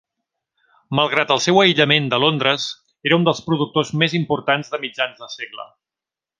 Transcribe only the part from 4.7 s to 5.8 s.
de mitjans de segle.